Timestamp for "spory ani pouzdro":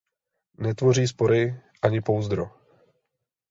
1.07-2.47